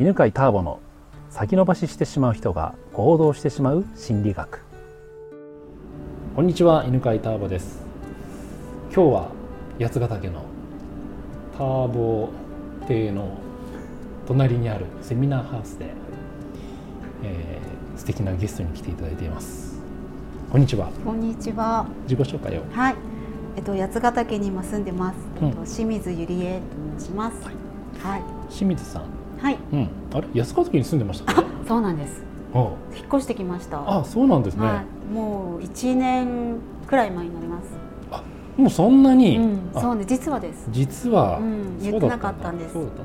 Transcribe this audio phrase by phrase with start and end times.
[0.00, 0.80] 犬飼ターボの
[1.28, 4.60] 先延ばししてしまう人が行動してしまう心理学。
[6.34, 7.82] こんにちは犬飼ターボです。
[8.94, 9.30] 今日は
[9.78, 10.44] 八ヶ岳の
[11.58, 12.30] ターボ
[12.88, 13.36] 邸の
[14.26, 15.90] 隣にあるセミナーハウスで、
[17.22, 19.78] えー、素敵なゲストに来ていただいています。
[20.50, 20.88] こんにちは。
[21.04, 21.86] こんにちは。
[22.04, 22.62] 自己紹介を。
[22.72, 22.94] はい。
[23.56, 26.60] えっと八ヶ岳に今住んでます、うん、えっと、清水ゆりえ
[26.96, 27.54] と申します、はい、
[28.02, 30.40] はい、清水さんはい、うん、あれ？
[30.40, 32.22] 八ヶ岳に住んでましたかそうなんです。
[32.54, 33.98] 引っ越してきました。
[33.98, 37.70] あそうなんですね、はい、もう一年くらい前になります。
[38.10, 38.22] あ
[38.56, 40.04] もうそんなに、うん、そうね。
[40.06, 40.68] 実はです。
[40.70, 42.74] 実は、うん、言ってなかったんです。
[42.74, 43.04] そうだったん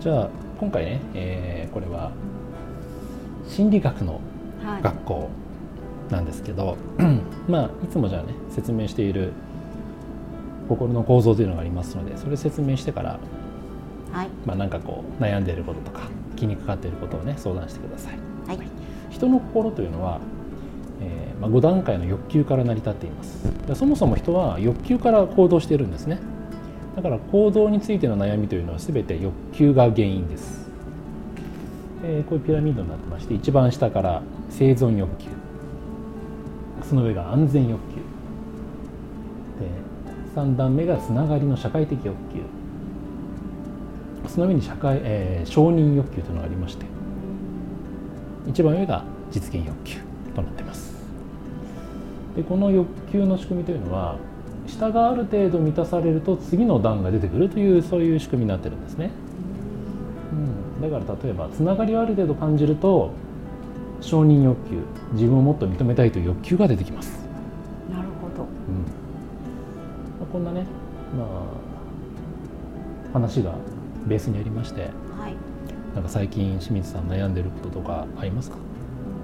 [0.00, 0.28] じゃあ
[0.60, 2.12] 今回ね、えー、これは
[3.48, 4.20] 心理学の
[4.82, 5.28] 学校
[6.10, 9.32] なんですけど、はい、まあいつもじゃあね説明している
[10.68, 13.18] 心の構造というのがありますのでそれ説明してから、
[14.12, 16.02] はい、まあなんかこう悩んでいることとか
[16.36, 18.18] 気にかかっていることをね相談してください。
[18.46, 18.58] はい、
[19.10, 20.20] 人の心というのは、
[21.00, 23.46] えーまあ、5段階の欲求から成り立っています。
[23.74, 26.18] そもそも人は欲求から行動しているんですね。
[26.96, 30.68] だから行動についての悩みというのは全て欲求が原因です、
[32.04, 35.28] えー、こういうピラミッドになってまして一番下から生存欲求。
[36.82, 37.96] その上が安全欲求。
[39.64, 39.70] で
[40.34, 42.42] 3段目がつながりの社会的欲求
[44.28, 46.86] その上に社会、えー、承認欲求というのがありまして
[48.48, 49.98] 一番上が実現欲求
[50.34, 50.92] となっています。
[52.36, 54.16] でこの欲求の仕組みというのは
[54.66, 59.10] 下がある程度満たされると次の段が出てくるというそういう仕組みになってるんですね、
[60.32, 63.10] うん、だから例えばつながりをある程度感じると
[64.00, 64.78] 承認欲求
[65.12, 67.22] 自分をもっと認めたいという欲求が出てきます。
[67.90, 68.48] なるほど、うん。
[68.48, 68.50] ま
[70.22, 70.64] あ、こんなね、
[71.16, 73.54] まあ、話が
[74.06, 74.86] ベースにありまして、は
[75.28, 75.34] い、
[75.94, 78.56] なんか最近清水さん悩んでることとかありますか？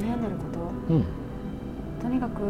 [0.00, 0.44] 悩んでるこ
[0.88, 1.04] と、うん、
[2.02, 2.40] とにかく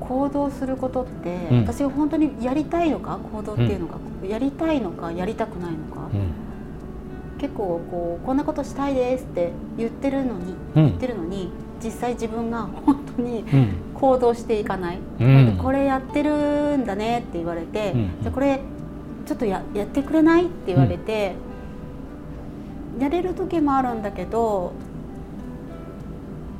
[0.00, 3.18] 行動することって、うん、私が本当にやりたいのか？
[3.32, 5.12] 行動っていうのが、うん、やりたいのか？
[5.12, 11.50] やりたくないのか、うん、結構こうこんなことしたいですって言ってるのに、言ってるのに
[11.82, 13.44] 実際自分が本当に
[13.94, 14.98] 行動していかない、
[15.60, 18.60] これやってるんだねって言われて、じゃこれ
[19.32, 20.44] ちょっとややってくれない？
[20.44, 21.32] って言われて、
[23.00, 24.74] やれる時もあるんだけど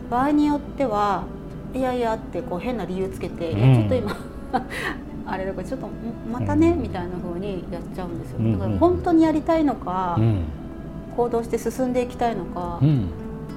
[0.09, 1.25] 場合によっては
[1.75, 4.17] いやいやってこう変な理由つけて、うん、いやちょっと今
[5.27, 5.89] あれだからちょっと
[6.33, 10.19] またね、みたいなふうにやっちゃうんですよ、だから本当にやりたいのか、
[11.15, 12.81] 行動して進んでいきたいのか、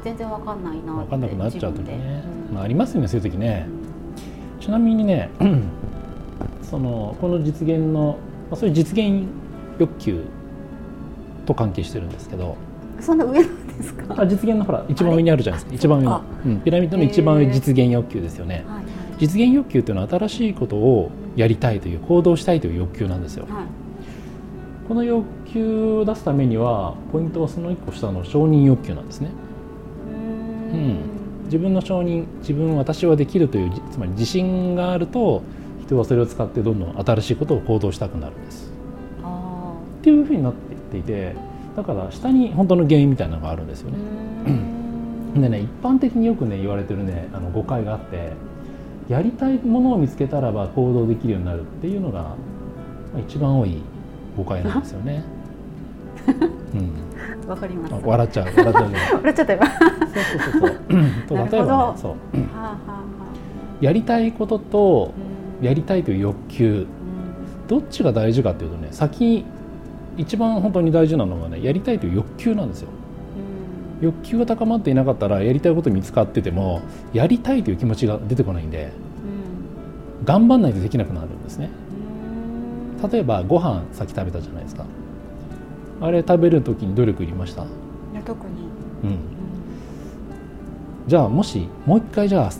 [0.04, 2.22] 全然わかんないな分かんなくなっちゃう時ね、
[2.54, 3.68] まあ、ありますよねそういう時ね、
[4.60, 5.30] ちなみにね
[6.62, 8.18] そのこの実現の、
[8.50, 9.24] まあ、そういう実現
[9.80, 10.24] 欲求
[11.46, 12.56] と関係してるんですけど。
[13.02, 14.22] そんな上なんですか？
[14.22, 15.76] あ実現のほら一番上にあるじゃないですか。
[15.76, 18.86] 一番上の、うん、ピラミッドの一番上実現欲求ですよね、はい
[19.18, 23.66] 実現欲求というのは新しいことをやりたいという行動したいという欲求なんですよ、はい、
[24.90, 29.30] この欲求を出すためにはポイントはその一個下の承認欲求なんですね。
[30.74, 30.98] うん、
[31.46, 35.44] 自分の承認自分私はできるというつまり自信があると
[35.86, 38.72] 人はそれを使ってどんどん新しいことを行動したくなるんです
[40.00, 40.54] っていうふうになっ
[40.92, 41.36] ていて
[41.76, 43.98] だから下に本当の原因みたいなのがあるんですよね。
[45.42, 48.32] でね一般的によくね言われてるねあの誤解があって
[49.10, 52.36] やりたいものを見つけたらば行動できるようになるっていうのが
[53.28, 53.82] 一番多い
[54.38, 55.24] 誤解なんですよね。
[56.74, 57.94] うん、わかります。
[58.04, 58.46] 笑っちゃう。
[58.46, 58.92] 笑っちゃう。
[59.18, 59.66] 笑っちゃった今。
[59.66, 59.80] そう
[60.42, 60.78] そうそう
[61.28, 61.38] そう。
[61.52, 62.16] 例えばね、そう。
[63.82, 65.14] やりたいことと
[65.62, 66.86] やりたいという欲求、
[67.68, 69.46] どっちが大事かっていうとね、先
[70.18, 72.90] 一番本当に大事なのはねやりたいという欲求なんですよ。
[74.02, 76.82] 欲求が高まっていなかったらやりたいこと見つかってても
[77.14, 78.92] やりたいという気持ちが出てこないんで、
[80.20, 81.70] うん、頑張んないとできなくなるんですね。
[83.12, 84.86] 例えばご飯さっき食べたじゃないですか。
[86.02, 87.64] あれ食べる時に努力いりました？
[87.64, 87.66] い
[88.14, 88.54] や特に、
[89.04, 89.18] うん、
[91.08, 92.52] じゃあもしもう一回じゃあ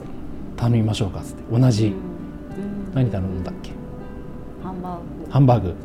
[0.56, 1.94] 頼みましょうかっつって同じ、うん、
[2.96, 3.72] 何頼んだっけ？
[4.64, 5.32] ハンバーグ。
[5.32, 5.76] ハンバーグ。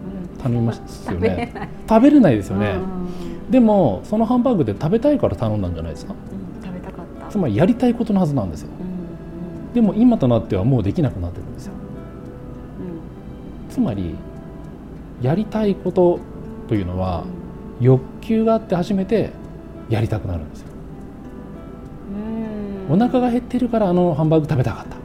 [0.43, 1.53] 頼みますよね。
[1.87, 2.37] 食べれない。
[2.37, 2.77] ですよね、
[3.51, 7.27] でもそのハンバーグで食べたいから頼んだんじゃないですか、うん、食べたかった。
[7.27, 11.75] つまりやりたいことのはずなんですよ、うん、でも今となってはもうできなくなってるんですよ、
[13.69, 14.15] うん、つまり
[15.21, 16.21] やりたいこと
[16.69, 17.25] というのは、
[17.81, 19.31] 欲求があって初めて
[19.91, 20.69] やりたくなるんですよ。
[22.89, 24.97] お腹が減ってるからあのハンバーグ食べたかった、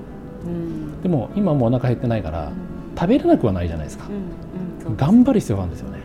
[1.05, 2.51] でも今もうお腹減ってないから、
[2.97, 4.05] 食べれなくはないじゃないですか、
[4.97, 5.99] 頑張る必要があるんですよね、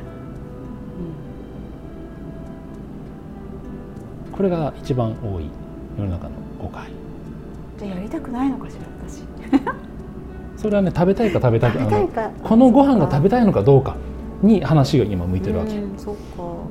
[4.31, 5.49] これが一番多い
[5.97, 6.91] 世の中の誤解。
[7.79, 9.25] じゃあやりたくないのかしら私。
[10.61, 12.31] それはね食べたいか食べたく食べたいか。
[12.44, 13.97] このご飯が食べたいのかどうか
[14.43, 16.20] に話が今向いてるわけ、うんそっか、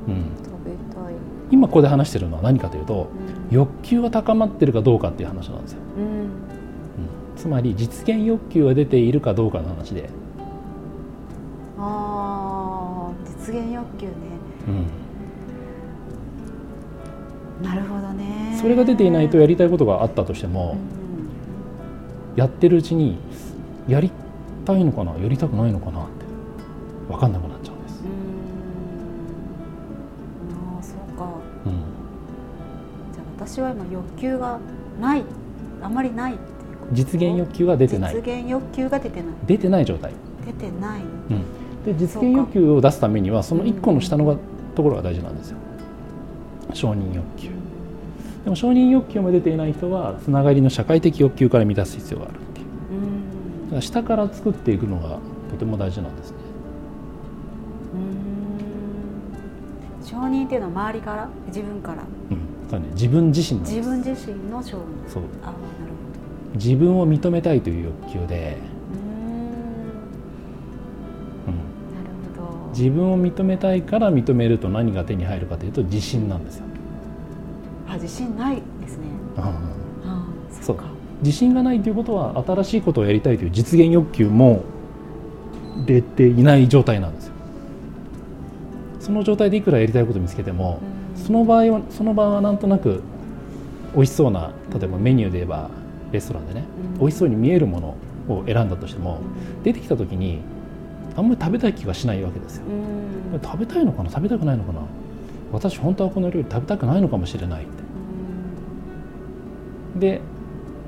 [0.06, 1.14] うん、食べたい、
[1.50, 3.08] 今ここで話してるのは何かというと
[3.50, 3.56] うん。
[3.56, 6.19] 欲求が高まってるかどうかっていう話なんですよ、うんうん、
[7.40, 10.10] つまり実現欲求が出ているかどうかの話で、
[11.78, 14.12] あー実現欲求ね。
[14.68, 14.72] う
[17.62, 18.58] ん、なるほどね。
[18.60, 20.78] それが出ていないとやりたいことがあったとしてうも、ん。
[22.36, 23.18] やってるうちに
[23.88, 24.12] やり
[24.66, 25.16] たいのかな？
[25.16, 26.04] やりたくないのかな？
[26.04, 26.26] って
[27.08, 28.10] 分かんなくなっちゃうんです、うん。
[30.76, 31.24] ああそうか。
[31.64, 31.72] うん、
[33.14, 34.60] じゃあ私は今欲求が
[35.00, 35.24] ない。
[35.82, 36.38] あまりない
[36.92, 38.14] 実現欲求が出てない。
[38.14, 39.34] 実現欲求が出てない。
[39.46, 40.12] 出てない状態、
[40.46, 41.00] 出てない。
[41.00, 44.36] うん、で実現欲求を出すためにはその1個の下のが
[44.74, 45.56] ところが大事なんですよ。
[46.74, 47.50] 承認欲求。
[48.44, 52.66] でも承認欲求も出ていない人はつながりの社会的欲求から満たす必要があるっていう。
[52.66, 53.64] うん。
[53.66, 55.18] だから下から作っていくのが
[55.50, 56.36] とても大事なんですね。
[60.00, 60.06] うん。
[60.06, 62.02] 承認っていうのは周りから自分から。
[62.30, 62.38] うん。
[62.70, 62.86] そうね。
[62.94, 63.76] 自分自身なんです。
[63.76, 64.80] 自分自身の承認。
[65.08, 65.22] そう。
[65.42, 65.99] ああなる
[66.54, 68.56] 自分を認めたいという欲求で、
[71.46, 72.72] うん。
[72.72, 76.64] 自分を認めたいから認めると何が手に入るかというと自信なんですよ、
[77.88, 79.04] あ自信ないですね。
[79.36, 79.48] うんあ
[80.04, 80.84] あそうか。
[81.22, 84.62] 自信がないということは新しいことをやりたいという実現欲求も
[85.86, 87.34] 出ていない状態なんですよ。
[89.00, 90.80] その状態でいくらやりたいことを見つけても、
[91.14, 91.22] うん。
[91.22, 93.02] その場合はその場はなんとなく
[93.94, 95.70] 美味しそうな例えばメニューで言えば
[96.12, 96.64] レストランでね、
[96.94, 97.96] うん美味しそうに見えるもの
[98.28, 99.20] を選んだとしても、
[99.54, 100.40] うん出てきた時に
[101.16, 102.64] あんまり食べたい気がしないわけですよ、
[103.32, 103.40] うん。
[103.42, 104.80] 食べたいのかな食べたくないのかな。
[105.52, 107.82] 私本当はこの料理食べたくないのかもしれないって。
[109.98, 110.20] で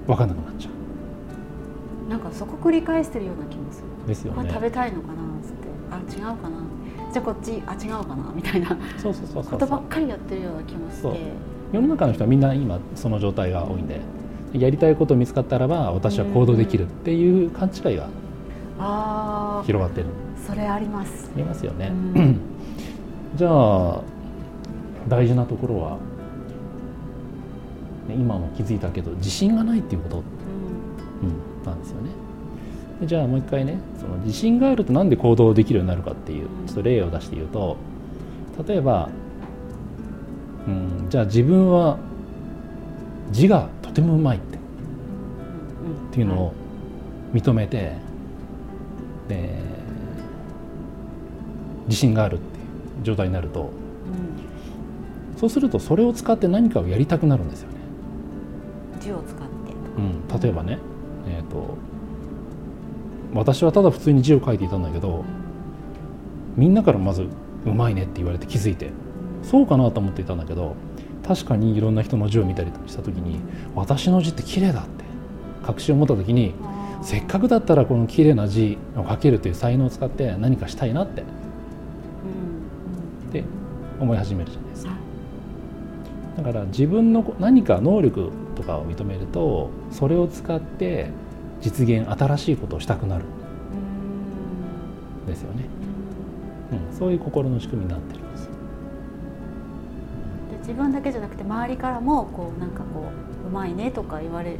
[0.06, 2.06] 分かんなくなっちゃう。
[2.06, 3.86] んなんかそこ繰り返してるような気もする。
[4.04, 4.38] うですよね。
[4.38, 5.68] これ食べたいのかなっつって。
[5.90, 6.56] あ違うかな。
[7.12, 8.68] じゃあこっちあ違うかなみたいな。
[8.96, 11.32] そうそうそうそうことばっかりやってるような気もして。
[11.72, 14.00] 世の中の人はみんな今その状態が多いんで
[14.52, 18.08] やりたいこと見つかったらば私は行動できるっていう勘違いが
[19.64, 20.06] 広がってる。
[20.46, 21.30] それあります。
[21.34, 22.40] ありますよね、うん。
[23.36, 24.02] じゃあ
[25.08, 25.98] 大事なところは、
[28.08, 31.28] ね今も気づいたけど自信がないっていうこと、うん。
[31.28, 31.32] う
[31.62, 32.10] ん、なんですよね。
[33.00, 37.76] でじゃあもう一回ねその自信があるとなんで行動できるようになるかっていうちょっと例を出して言うと
[38.66, 39.08] 例えば、
[40.66, 41.98] うん、じゃあ自分は
[43.32, 44.56] 字がとてもうまいって。
[44.56, 46.54] っていうのを
[47.32, 47.92] 認めて、
[49.28, 49.58] で
[51.86, 55.38] 自信があるっていう状態になるとうん。
[55.38, 57.76] そうするとそれを使って何かをやりたくなるんですよね。
[59.00, 59.42] 字を使って
[59.96, 60.78] うん、例えばね、
[61.26, 61.76] えー、と
[63.34, 65.24] 私はただ普通に字を書いていたんだけど
[66.56, 67.26] みんなからまず
[67.66, 68.90] 「うまいね」って言われて気づいて
[69.42, 70.76] そうかなと思っていたんだけど
[71.26, 73.40] 確かにいろんな人の字を見たりした時に
[73.74, 75.04] 私の字って綺麗だって
[75.64, 76.54] 確信を持った時に
[77.02, 81.28] せっかくだったらこの綺麗な字を書けるという才能を使って何かしたいなってうん。
[83.28, 83.44] って
[84.00, 84.92] 思い始めるじゃないですか。
[84.92, 85.12] うん
[86.36, 91.10] だから自分の何か能力とかを認めるとそれを使って
[91.60, 93.24] 実現新しいことをしたくなる。
[93.24, 93.26] ん。
[95.26, 95.64] ですよね、
[96.90, 98.48] うん、そういう心の仕組みになってるんです
[100.72, 103.12] 自分だけじゃなくて周りからもこうなんかこ
[103.44, 104.58] ううまいねとか言われる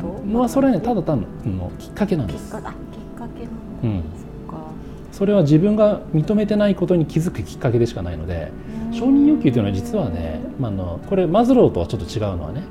[0.00, 0.22] こと？
[0.22, 2.44] まあそれはねただ単のきっかけなんです。
[2.44, 4.02] きっかあきっかけなの、うん。
[4.02, 4.70] そっか。
[5.10, 8.52] それは自分が認めてないことに気づくきっかけでしかないので
[8.92, 12.62] 承認欲求というのは実はね、まあ、あのこれマズローとはちょっと違うのはね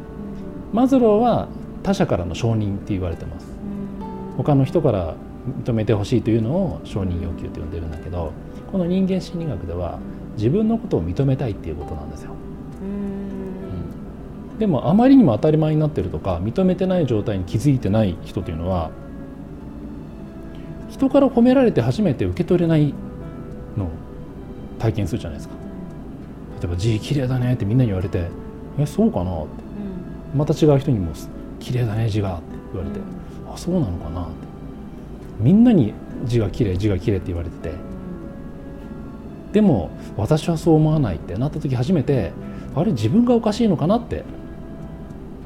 [0.71, 1.49] マズローは
[1.83, 3.47] 他者からの承認って言われてます。
[4.37, 5.15] 他の人から
[5.65, 8.31] 認めてほしいというのを承認欲求と呼んでるんだけど
[8.71, 9.99] この人間心理学では
[10.37, 12.31] 自分のことを認めたいっていうことなんですよ、
[12.81, 14.59] うん。
[14.59, 18.91] でもあまりにも当たり前になってるとか認めてない状態に気づいてない人というのは
[20.89, 22.93] 人から褒められて初めて受け取れない
[23.75, 23.89] のを
[24.79, 25.55] 体験するじゃないですか。
[26.61, 28.29] 例えば「字綺麗だね」ってみんなに言われて
[28.79, 29.67] 「えそうかな?」って。
[30.35, 31.11] また違う人にも
[31.59, 32.99] 「綺麗だね字が」って言われて
[33.51, 34.31] 「あそうなのかな?」って。
[35.39, 35.93] みんなに
[36.25, 37.75] 字が綺麗字が綺麗って言われてて
[39.51, 42.31] でも私はそう思わないってなった時初めて
[42.75, 44.23] あれ自分がおかしいのかなって。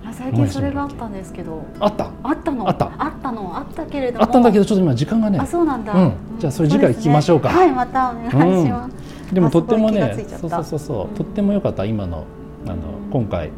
[0.05, 1.63] あ最近それがあったんですけど。
[1.79, 2.12] あった。
[2.24, 2.67] あったの？
[2.67, 2.91] あった。
[2.98, 3.58] あったの？
[3.58, 4.25] あったけれども。
[4.25, 5.39] あったんだけどちょっと今時間がね。
[5.39, 6.13] あそうなんだ、うん。
[6.39, 7.50] じゃあそれ次回聞きましょうか。
[7.50, 8.29] ねはいまたお願い
[8.65, 11.15] します、でもとってもあねそうそうそうそう、うん。
[11.15, 11.86] とっても良かった。
[11.86, 12.25] 今の
[12.65, 12.75] あの
[13.12, 13.51] 今回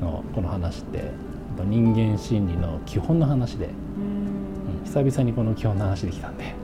[0.00, 1.10] のこの話って
[1.64, 6.54] 人間心理の基本の話で、うん、久々にこの基本の話できたんで。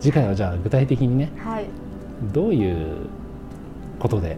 [0.00, 1.66] 次回はじゃあ具体的にね、はい、
[2.32, 3.06] どういう
[3.98, 4.36] ことで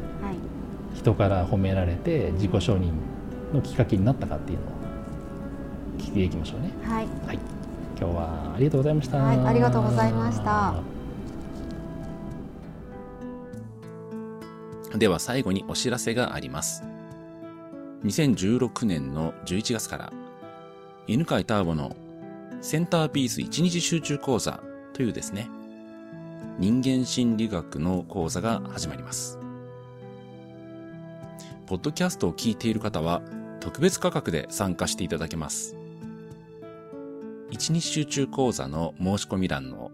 [0.95, 2.93] 人から褒められて自己承認
[3.53, 4.69] のきっかけになったかっていうのを
[5.99, 6.71] 聞いていきましょうね。
[6.83, 7.38] はい、はい、
[7.99, 9.19] 今日はありがとうございました。
[9.19, 10.75] はい、ありがとうございました。
[14.97, 16.85] では最後にお知らせがあります。
[18.05, 20.12] 2016年の11月から、
[21.07, 21.97] 犬飼ターボの
[22.61, 24.61] センターピース1日集中講座
[24.93, 25.49] というですね、
[26.59, 29.39] 人間心理学の講座が始まります。
[31.67, 33.23] ポッドキャストを聞いている方は
[33.61, 35.77] 特別価格で参加していただけます。
[37.51, 39.91] 1日集中講座の申し込み欄の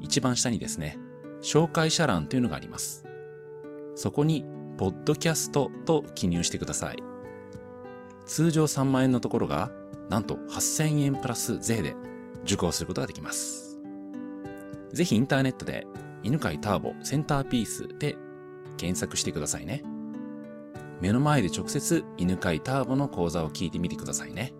[0.00, 0.98] 一番下にですね、
[1.40, 3.06] 紹介者欄というのがあります。
[3.94, 4.44] そこに、
[4.76, 6.96] ポッドキャストと記入してください。
[8.26, 9.70] 通常3万円のところが、
[10.10, 11.94] なんと8000円プラス税で
[12.42, 13.63] 受講することができます。
[14.94, 15.86] ぜひインターネットで、
[16.22, 18.16] 犬飼ターボセンターピースで
[18.76, 19.82] 検索してくださいね。
[21.00, 24.54] 目の前で直接犬飼ターボの講座を聞いてみてくださいね。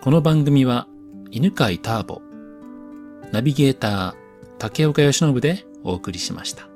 [0.00, 0.88] この番組は
[1.30, 2.22] 犬飼ターボ、
[3.32, 4.14] ナビゲーター
[4.58, 6.71] 竹岡義信でお送りしました。